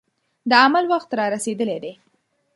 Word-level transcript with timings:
د 0.49 0.51
عمل 0.63 0.85
وخت 0.93 1.09
را 1.17 1.25
رسېدلی 1.33 1.77
دی. 1.83 1.93